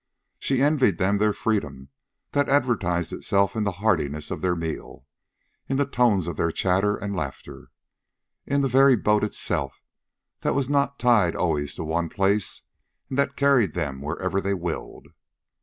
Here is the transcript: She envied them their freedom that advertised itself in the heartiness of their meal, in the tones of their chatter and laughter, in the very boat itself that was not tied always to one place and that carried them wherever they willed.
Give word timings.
She 0.39 0.63
envied 0.63 0.97
them 0.97 1.17
their 1.19 1.31
freedom 1.31 1.89
that 2.31 2.49
advertised 2.49 3.13
itself 3.13 3.55
in 3.55 3.65
the 3.65 3.73
heartiness 3.85 4.31
of 4.31 4.41
their 4.41 4.55
meal, 4.55 5.05
in 5.69 5.77
the 5.77 5.85
tones 5.85 6.25
of 6.25 6.37
their 6.37 6.51
chatter 6.51 6.95
and 6.97 7.15
laughter, 7.15 7.69
in 8.47 8.61
the 8.61 8.67
very 8.67 8.95
boat 8.95 9.23
itself 9.23 9.83
that 10.39 10.55
was 10.55 10.67
not 10.69 10.97
tied 10.97 11.35
always 11.35 11.75
to 11.75 11.83
one 11.83 12.09
place 12.09 12.63
and 13.09 13.17
that 13.19 13.35
carried 13.37 13.73
them 13.73 14.01
wherever 14.01 14.41
they 14.41 14.55
willed. 14.55 15.05